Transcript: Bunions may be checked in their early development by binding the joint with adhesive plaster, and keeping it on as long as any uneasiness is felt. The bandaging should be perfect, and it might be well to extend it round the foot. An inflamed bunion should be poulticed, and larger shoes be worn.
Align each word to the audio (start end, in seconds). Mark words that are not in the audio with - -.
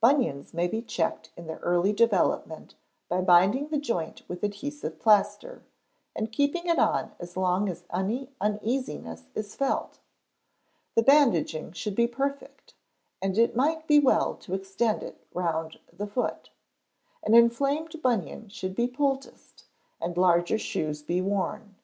Bunions 0.00 0.54
may 0.54 0.68
be 0.68 0.80
checked 0.80 1.32
in 1.36 1.48
their 1.48 1.58
early 1.58 1.92
development 1.92 2.76
by 3.08 3.20
binding 3.20 3.66
the 3.66 3.78
joint 3.80 4.22
with 4.28 4.44
adhesive 4.44 5.00
plaster, 5.00 5.64
and 6.14 6.30
keeping 6.30 6.68
it 6.68 6.78
on 6.78 7.10
as 7.18 7.36
long 7.36 7.68
as 7.68 7.82
any 7.92 8.30
uneasiness 8.40 9.24
is 9.34 9.56
felt. 9.56 9.98
The 10.94 11.02
bandaging 11.02 11.72
should 11.72 11.96
be 11.96 12.06
perfect, 12.06 12.74
and 13.20 13.36
it 13.36 13.56
might 13.56 13.88
be 13.88 13.98
well 13.98 14.36
to 14.36 14.54
extend 14.54 15.02
it 15.02 15.26
round 15.34 15.80
the 15.92 16.06
foot. 16.06 16.50
An 17.24 17.34
inflamed 17.34 18.00
bunion 18.02 18.50
should 18.50 18.76
be 18.76 18.86
poulticed, 18.86 19.64
and 20.00 20.16
larger 20.16 20.58
shoes 20.58 21.02
be 21.02 21.20
worn. 21.20 21.74